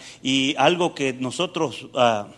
[0.57, 1.89] Algo que nosotros...
[1.95, 2.29] Ah,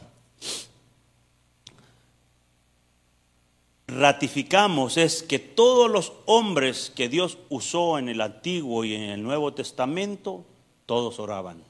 [3.86, 9.22] ratificamos es que todos los hombres que Dios usó en el Antiguo y en el
[9.22, 10.44] Nuevo Testamento,
[10.86, 11.62] todos oraban.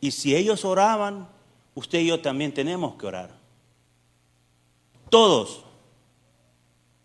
[0.00, 1.28] Y si ellos oraban,
[1.74, 3.30] usted y yo también tenemos que orar.
[5.10, 5.64] Todos.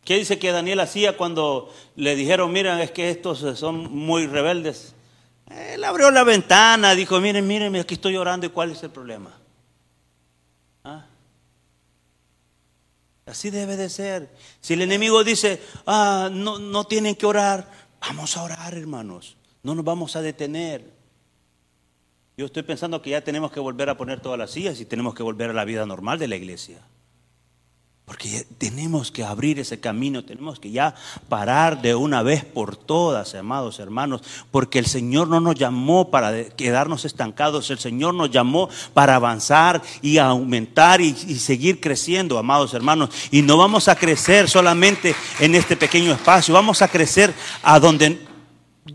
[0.03, 4.95] ¿Qué dice que Daniel hacía cuando le dijeron, miren, es que estos son muy rebeldes?
[5.49, 9.31] Él abrió la ventana, dijo, miren, miren, aquí estoy orando y cuál es el problema.
[10.83, 11.05] ¿Ah?
[13.25, 14.29] Así debe de ser.
[14.61, 17.69] Si el enemigo dice, ah, no, no tienen que orar,
[18.01, 19.37] vamos a orar, hermanos.
[19.63, 20.93] No nos vamos a detener.
[22.37, 25.15] Yo estoy pensando que ya tenemos que volver a poner todas las sillas y tenemos
[25.15, 26.79] que volver a la vida normal de la iglesia.
[28.07, 30.95] Porque tenemos que abrir ese camino, tenemos que ya
[31.27, 36.45] parar de una vez por todas, amados hermanos, porque el Señor no nos llamó para
[36.51, 43.09] quedarnos estancados, el Señor nos llamó para avanzar y aumentar y, seguir creciendo, amados hermanos.
[43.29, 48.25] Y no vamos a crecer solamente en este pequeño espacio, vamos a crecer a donde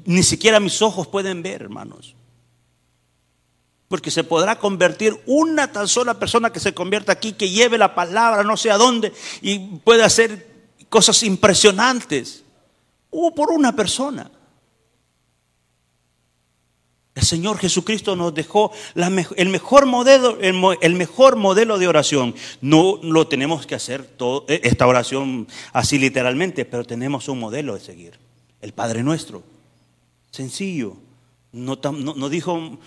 [0.06, 2.16] ni siquiera mis ojos pueden ver, hermanos
[3.92, 7.94] porque se podrá convertir una tan sola persona que se convierta aquí, que lleve la
[7.94, 9.12] palabra no sé a dónde
[9.42, 10.46] y puede hacer
[10.88, 12.42] cosas impresionantes.
[13.10, 14.30] O por una persona.
[17.14, 22.34] El Señor Jesucristo nos dejó el, mejor modelo, el, mejor modelo de oración.
[22.62, 24.08] No lo tenemos que hacer
[24.48, 28.18] eh, esta oración así literalmente, pero tenemos un modelo de seguir.
[28.62, 29.42] El Padre nuestro.
[30.30, 31.11] Sencillo
[31.52, 32.78] no, no, dijo,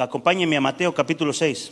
[0.00, 1.70] acompáñenme a Mateo capítulo 6.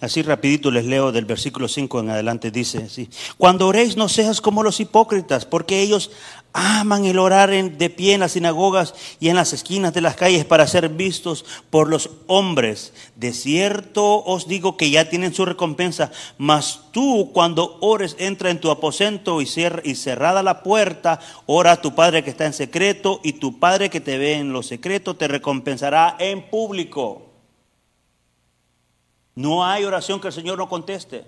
[0.00, 4.40] Así rapidito les leo del versículo 5 en adelante, dice así, cuando oréis no seas
[4.40, 6.10] como los hipócritas, porque ellos
[6.54, 10.46] aman el orar de pie en las sinagogas y en las esquinas de las calles
[10.46, 12.94] para ser vistos por los hombres.
[13.14, 18.60] De cierto os digo que ya tienen su recompensa, mas tú cuando ores entra en
[18.60, 19.48] tu aposento y,
[19.84, 23.90] y cerrada la puerta, ora a tu Padre que está en secreto y tu Padre
[23.90, 27.29] que te ve en lo secreto te recompensará en público.
[29.40, 31.24] No hay oración que el Señor no conteste.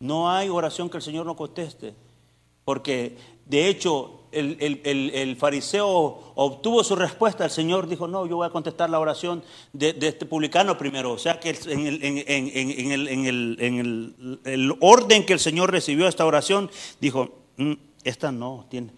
[0.00, 1.94] No hay oración que el Señor no conteste.
[2.64, 3.16] Porque
[3.46, 7.44] de hecho el, fariseo obtuvo su respuesta.
[7.44, 11.12] El Señor dijo, no, yo voy a contestar la oración de, este publicano primero.
[11.12, 11.86] O sea que en,
[14.44, 16.68] el, orden que el Señor recibió esta oración,
[17.00, 18.90] dijo, mm, esta no, tiene,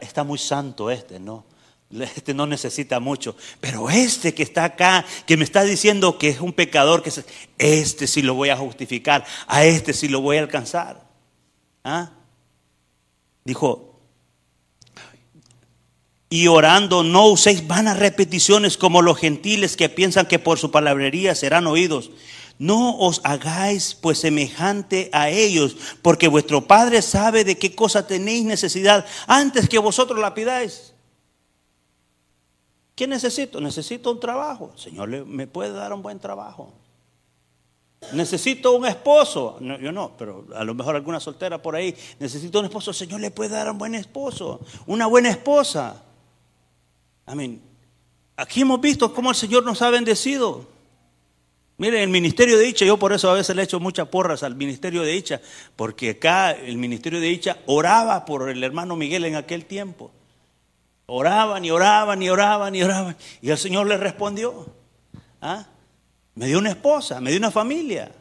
[0.00, 1.44] está muy santo este, no.
[1.98, 3.36] Este no necesita mucho.
[3.60, 7.12] Pero este que está acá, que me está diciendo que es un pecador, que
[7.58, 11.08] este sí lo voy a justificar, a este sí lo voy a alcanzar.
[11.82, 12.12] ¿Ah?
[13.44, 13.98] Dijo,
[16.28, 21.34] y orando no uséis vanas repeticiones como los gentiles que piensan que por su palabrería
[21.34, 22.12] serán oídos.
[22.60, 28.44] No os hagáis pues semejante a ellos, porque vuestro Padre sabe de qué cosa tenéis
[28.44, 30.92] necesidad antes que vosotros la pidáis.
[33.00, 33.62] ¿Qué necesito?
[33.62, 34.74] Necesito un trabajo.
[34.76, 36.74] Señor, ¿me puede dar un buen trabajo?
[38.12, 39.58] Necesito un esposo.
[39.58, 41.96] yo no, pero a lo mejor alguna soltera por ahí.
[42.18, 42.92] Necesito un esposo.
[42.92, 44.60] Señor, ¿le puede dar un buen esposo?
[44.86, 46.02] Una buena esposa.
[47.24, 47.62] Amén.
[48.36, 50.66] Aquí hemos visto cómo el Señor nos ha bendecido.
[51.78, 54.56] Miren, el ministerio de dicha, yo por eso a veces le echo muchas porras al
[54.56, 55.40] ministerio de dicha,
[55.74, 60.12] porque acá el ministerio de dicha oraba por el hermano Miguel en aquel tiempo.
[61.12, 63.16] Oraban y oraban y oraban y oraban.
[63.42, 64.72] Y el Señor les respondió.
[65.42, 65.66] ¿Ah?
[66.36, 68.12] Me dio una esposa, me dio una familia.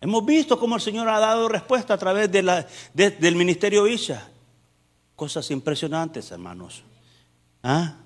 [0.00, 4.26] Hemos visto cómo el Señor ha dado respuesta a través de la, del ministerio Isha.
[5.14, 6.82] Cosas impresionantes, hermanos.
[7.62, 7.96] ¿Ah?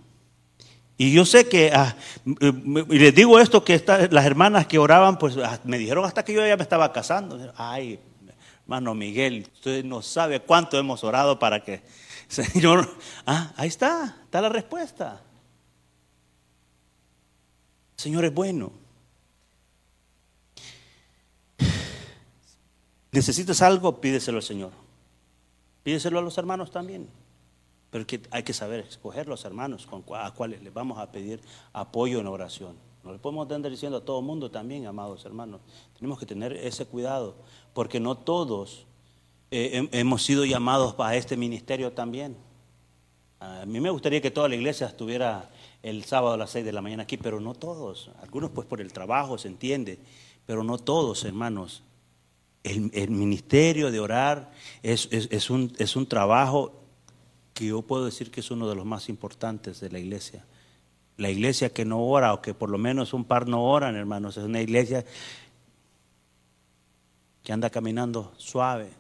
[0.96, 1.94] Y yo sé que, ah,
[2.26, 6.32] y les digo esto, que las hermanas que oraban, pues ah, me dijeron hasta que
[6.32, 7.52] yo ya me estaba casando.
[7.56, 8.00] Ay,
[8.64, 11.82] hermano Miguel, usted no sabe cuánto hemos orado para que
[12.30, 12.88] Señor,
[13.26, 15.20] ah, ahí está, está la respuesta.
[17.96, 18.70] Señor es bueno.
[23.10, 24.00] ¿Necesitas algo?
[24.00, 24.70] Pídeselo al Señor.
[25.82, 27.08] Pídeselo a los hermanos también.
[27.90, 31.40] Pero hay que saber escoger los hermanos a cuales les vamos a pedir
[31.72, 32.76] apoyo en oración.
[33.02, 35.60] No le podemos andar diciendo a todo mundo también, amados hermanos.
[35.98, 37.34] Tenemos que tener ese cuidado,
[37.74, 38.86] porque no todos
[39.51, 42.36] eh, hemos sido llamados para este ministerio también.
[43.40, 45.51] A mí me gustaría que toda la iglesia estuviera
[45.82, 48.11] el sábado a las 6 de la mañana aquí, pero no todos.
[48.22, 49.98] Algunos pues por el trabajo se entiende,
[50.46, 51.82] pero no todos, hermanos.
[52.62, 54.51] El, ministerio de orar
[54.82, 56.74] es, es, un, es un trabajo
[57.55, 60.44] que yo puedo decir que es uno de los más importantes de la iglesia.
[61.16, 64.36] La iglesia que no ora, o que por lo menos un par no oran, hermanos,
[64.36, 65.07] es una iglesia
[67.42, 68.99] que anda caminando suave,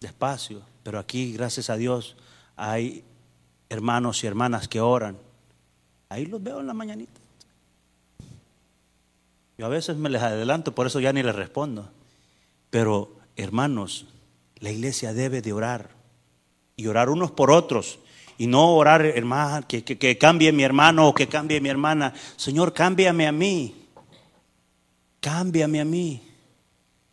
[0.00, 2.16] despacio, pero aquí, gracias a Dios,
[2.56, 3.04] hay
[3.68, 5.16] hermanos y hermanas que oran.
[6.08, 7.20] Ahí los veo en la mañanita.
[9.58, 11.90] Yo a veces me les adelanto, por eso ya ni les respondo.
[12.70, 14.06] Pero, hermanos,
[14.60, 15.90] la iglesia debe de orar
[16.76, 17.98] y orar unos por otros.
[18.38, 22.14] Y no orar, hermano, que, que, cambie mi hermano o que cambie mi hermana.
[22.36, 23.74] Señor, cámbiame a mí.
[25.20, 26.22] Cámbiame a mí.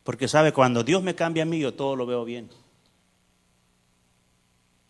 [0.03, 2.47] Porque sabe, cuando Dios me cambia a mí, yo todo lo veo bien.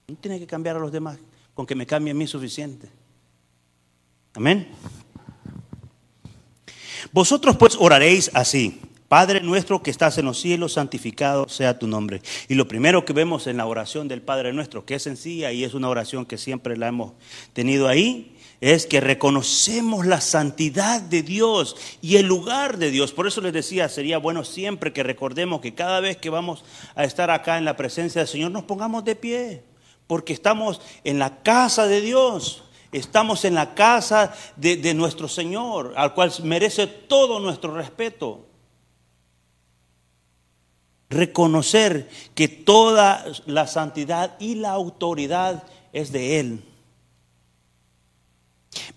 [0.07, 1.17] No tiene que cambiar a los demás,
[1.53, 2.89] con que me cambie a mí suficiente.
[4.33, 4.67] Amén.
[7.11, 8.81] Vosotros pues oraréis así.
[9.07, 12.21] Padre nuestro que estás en los cielos, santificado sea tu nombre.
[12.49, 15.63] Y lo primero que vemos en la oración del Padre nuestro, que es sencilla y
[15.63, 17.13] es una oración que siempre la hemos
[17.53, 23.11] tenido ahí, es que reconocemos la santidad de Dios y el lugar de Dios.
[23.11, 27.03] Por eso les decía, sería bueno siempre que recordemos que cada vez que vamos a
[27.03, 29.74] estar acá en la presencia del Señor, nos pongamos de pie
[30.07, 36.13] porque estamos en la casa de Dios, estamos en la casa de, nuestro Señor, al
[36.13, 38.45] cual merece todo nuestro respeto.
[41.09, 46.63] Reconocer que toda la santidad y la autoridad es de Él.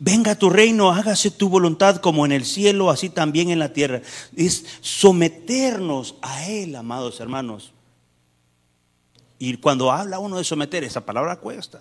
[0.01, 4.03] Venga tu reino, hágase tu voluntad como en el cielo, así también en la tierra.
[4.37, 7.73] Es someternos a Él, amados hermanos.
[9.39, 11.81] Y cuando habla uno de someter, esa palabra cuesta.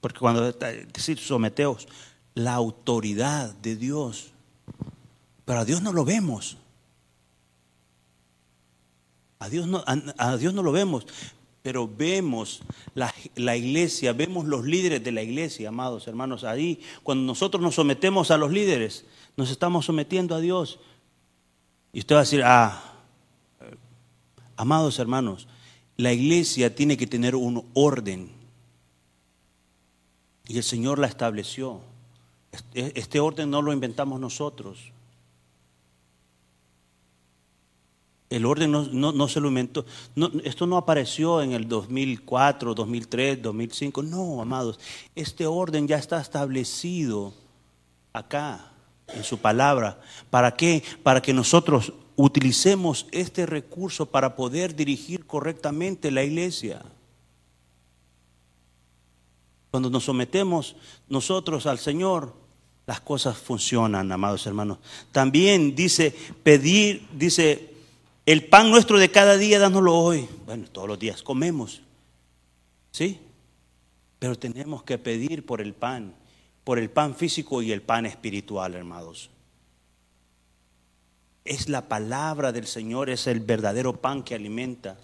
[0.00, 1.88] Porque cuando decir someteos,
[2.34, 4.32] la autoridad de Dios.
[5.44, 6.58] Pero a Dios no lo vemos.
[9.38, 11.06] A Dios no, a, Dios no lo vemos,
[11.60, 12.62] pero vemos
[12.94, 16.44] la, la, iglesia, vemos los líderes de la iglesia, amados hermanos.
[16.44, 19.04] Ahí, cuando nosotros nos sometemos a los líderes,
[19.36, 20.78] nos estamos sometiendo a Dios.
[21.92, 22.94] Y usted va a decir, ah,
[24.56, 25.46] amados hermanos,
[25.96, 28.30] la iglesia tiene que tener un orden.
[30.46, 31.80] Y el Señor la estableció.
[32.52, 34.92] Este, este orden no lo inventamos nosotros.
[38.34, 39.86] El orden no, se lo inventó.
[40.42, 44.02] esto no apareció en el 2004, 2003, 2005.
[44.02, 44.80] No, amados.
[45.14, 47.32] Este orden ya está establecido
[48.12, 48.73] acá,
[49.08, 50.00] en su palabra.
[50.30, 50.82] ¿Para qué?
[51.02, 56.82] Para que nosotros utilicemos este recurso para poder dirigir correctamente la iglesia.
[59.70, 60.76] Cuando nos sometemos
[61.08, 62.34] nosotros al Señor,
[62.86, 64.78] las cosas funcionan, amados hermanos.
[65.10, 67.74] También dice pedir, dice
[68.26, 70.28] el pan nuestro de cada día, dánoslo hoy.
[70.46, 71.82] Bueno, todos los días comemos.
[72.90, 73.18] ¿Sí?
[74.18, 76.14] Pero tenemos que pedir por el pan,
[76.64, 79.30] por el pan físico y el pan espiritual, hermanos.
[81.44, 84.96] Es la palabra del Señor, es el verdadero pan que alimenta.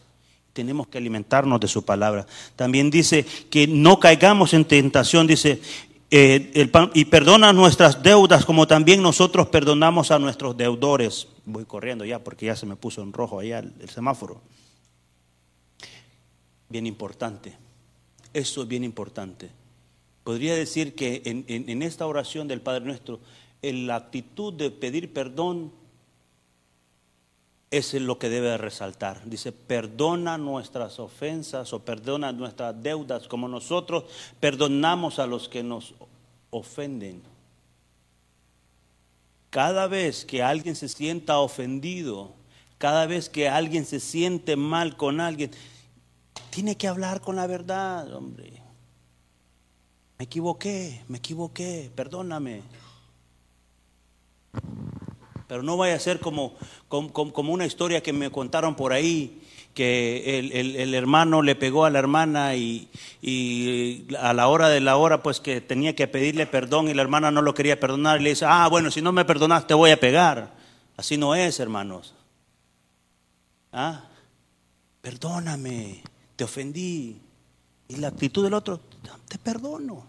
[0.54, 2.26] Tenemos que alimentarnos de su palabra.
[2.56, 5.60] También dice que no caigamos en tentación, dice,
[6.12, 11.28] eh, y perdona nuestras deudas como también nosotros perdonamos a nuestros deudores.
[11.44, 14.40] Voy corriendo ya porque ya se me puso en rojo allá el, semáforo.
[16.68, 17.56] Bien importante.
[18.32, 19.50] Eso es bien importante.
[20.30, 23.18] Podría decir que en, esta oración del Padre Nuestro,
[23.62, 25.72] la actitud de pedir perdón
[27.72, 29.28] es lo que debe resaltar.
[29.28, 34.04] Dice, perdona nuestras ofensas o perdona nuestras deudas como nosotros
[34.38, 35.94] perdonamos a los que nos
[36.50, 37.22] ofenden.
[39.50, 42.30] Cada vez que alguien se sienta ofendido,
[42.78, 45.50] cada vez que alguien se siente mal con alguien,
[46.50, 48.59] tiene que hablar con la verdad, hombre.
[50.20, 52.60] Me equivoqué, me equivoqué, perdóname.
[55.48, 56.52] Pero no vaya a ser como,
[56.88, 59.40] como, una historia que me contaron por ahí,
[59.72, 62.90] que el, hermano le pegó a la hermana y,
[64.18, 67.30] a la hora de la hora pues que tenía que pedirle perdón y la hermana
[67.30, 69.90] no lo quería perdonar y le dice, ah, bueno, si no me perdonas te voy
[69.90, 70.52] a pegar.
[70.98, 72.12] Así no es, hermanos.
[73.72, 74.04] ¿Ah?
[75.00, 76.02] Perdóname,
[76.36, 77.22] te ofendí.
[77.88, 78.80] Y la actitud del otro,
[79.28, 80.04] te perdono.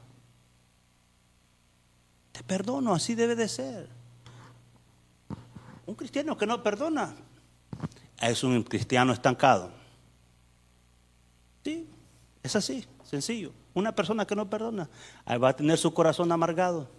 [2.31, 3.87] Te perdono, así debe de ser.
[5.85, 7.13] Un cristiano que no perdona
[8.21, 9.71] es un cristiano estancado.
[11.63, 11.87] Sí,
[12.43, 13.51] es así, sencillo.
[13.73, 14.89] Una persona que no perdona,
[15.25, 16.89] ahí va a tener su corazón amargado.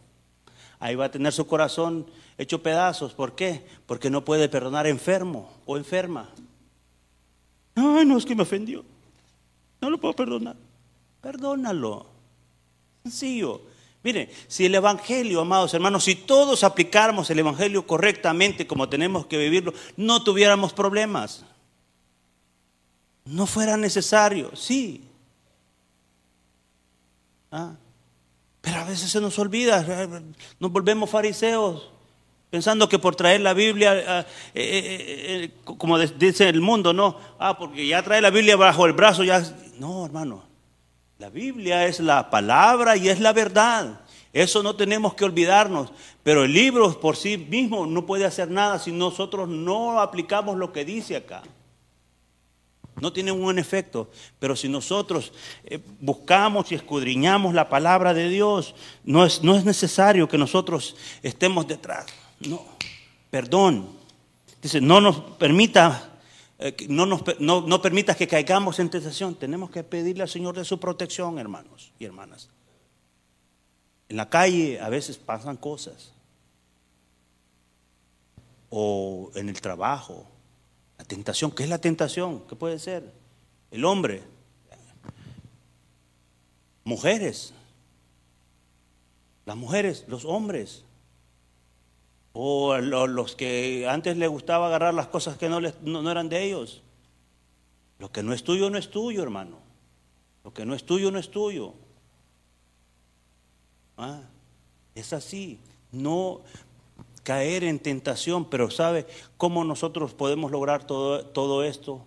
[0.79, 3.15] Ahí va a tener su corazón hecho pedazos.
[3.15, 3.65] ¿Por qué?
[3.87, 6.29] Porque no puede perdonar enfermo o enferma.
[7.77, 8.85] Ay, no, es que me ofendió.
[9.81, 10.57] No lo puedo perdonar.
[11.23, 12.07] Perdónalo.
[13.05, 13.63] Sencillo.
[14.03, 19.39] Miren, si el Evangelio, amados hermanos, si todos aplicáramos el Evangelio correctamente como tenemos que
[19.39, 21.45] vivirlo, no tuviéramos problemas.
[23.25, 25.05] No fuera necesario, sí.
[27.53, 27.75] Ah,
[28.61, 29.85] pero a veces se nos olvida,
[30.59, 31.91] nos volvemos fariseos,
[32.51, 37.57] pensando que por traer la Biblia, eh, eh, eh, como dice el mundo, no, ah,
[37.59, 39.45] porque ya trae la Biblia bajo el brazo, ya,
[39.79, 40.52] no, hermano,
[41.23, 44.01] la Biblia es la palabra y es la verdad.
[44.33, 45.93] Eso no tenemos que olvidarnos.
[46.25, 50.73] Pero el libro por sí mismo no puede hacer nada si nosotros no aplicamos lo
[50.73, 51.45] que dice acá.
[53.01, 54.11] No tiene un buen efecto.
[54.41, 59.65] Pero si nosotros eh, buscamos y escudriñamos la palabra de Dios, no es, no es
[59.65, 62.07] necesario que nosotros estemos detrás.
[62.41, 62.65] No.
[63.31, 63.91] Perdón.
[64.61, 66.12] Dice, no nos permita
[66.65, 69.35] eh, no, nos, no, permitas que caigamos en tentación.
[69.35, 72.51] Tenemos que pedirle al Señor de su protección, hermanos y hermanas.
[74.09, 76.13] En la calle a veces pasan cosas.
[78.71, 80.25] O en el trabajo.
[80.99, 82.47] La tentación, ¿qué es la tentación?
[82.47, 83.13] ¿Qué puede ser?
[83.73, 84.23] El hombre.
[86.85, 87.55] Mujeres.
[89.47, 90.85] Las mujeres, los hombres.
[92.33, 96.83] O los que antes les gustaba agarrar las cosas que no, no, eran de ellos.
[97.99, 99.59] Lo que no es tuyo no es tuyo, hermano.
[100.45, 101.75] Lo que no es tuyo no es tuyo.
[103.99, 104.23] Ah,
[104.95, 105.59] es así.
[105.93, 106.41] No
[107.23, 109.07] caer en tentación, pero ¿sabe
[109.37, 112.05] cómo nosotros podemos lograr todo, todo esto?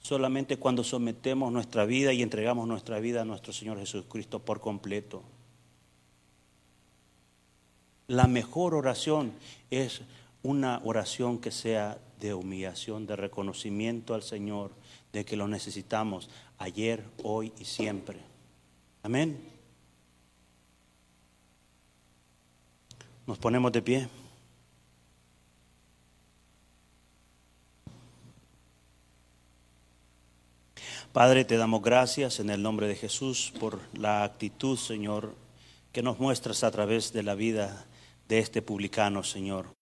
[0.00, 5.22] Solamente cuando sometemos nuestra vida y entregamos nuestra vida a nuestro Señor Jesucristo por completo.
[8.10, 9.32] La mejor oración
[9.70, 10.00] es
[10.42, 14.72] una oración que sea de humillación, de reconocimiento al Señor,
[15.12, 18.18] de que lo necesitamos ayer, hoy y siempre.
[19.04, 19.40] Amén.
[23.28, 24.08] Nos ponemos de pie.
[31.12, 35.32] Padre, te damos gracias en el nombre de Jesús por la actitud, Señor,
[35.92, 37.86] que nos muestras a través de la vida
[38.30, 39.79] de este publicano, Señor.